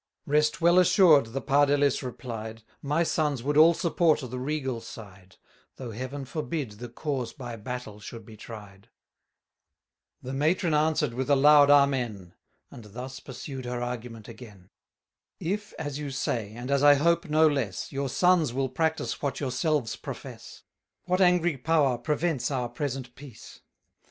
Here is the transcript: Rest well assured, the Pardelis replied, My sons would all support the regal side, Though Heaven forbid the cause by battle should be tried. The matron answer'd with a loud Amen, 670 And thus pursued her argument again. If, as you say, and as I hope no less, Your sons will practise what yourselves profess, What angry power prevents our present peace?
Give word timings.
Rest 0.25 0.61
well 0.61 0.79
assured, 0.79 1.27
the 1.27 1.43
Pardelis 1.43 2.01
replied, 2.01 2.63
My 2.81 3.03
sons 3.03 3.43
would 3.43 3.55
all 3.55 3.75
support 3.75 4.21
the 4.21 4.39
regal 4.39 4.81
side, 4.81 5.35
Though 5.75 5.91
Heaven 5.91 6.25
forbid 6.25 6.71
the 6.71 6.89
cause 6.89 7.33
by 7.33 7.55
battle 7.55 7.99
should 7.99 8.25
be 8.25 8.35
tried. 8.35 8.89
The 10.19 10.33
matron 10.33 10.73
answer'd 10.73 11.13
with 11.13 11.29
a 11.29 11.35
loud 11.35 11.69
Amen, 11.69 12.33
670 12.71 12.75
And 12.75 12.95
thus 12.95 13.19
pursued 13.19 13.65
her 13.65 13.83
argument 13.83 14.27
again. 14.27 14.71
If, 15.39 15.71
as 15.73 15.99
you 15.99 16.09
say, 16.09 16.53
and 16.53 16.71
as 16.71 16.81
I 16.81 16.95
hope 16.95 17.29
no 17.29 17.47
less, 17.47 17.91
Your 17.91 18.09
sons 18.09 18.51
will 18.53 18.69
practise 18.69 19.21
what 19.21 19.39
yourselves 19.39 19.95
profess, 19.95 20.63
What 21.05 21.21
angry 21.21 21.57
power 21.57 21.99
prevents 21.99 22.49
our 22.49 22.69
present 22.69 23.13
peace? 23.13 23.61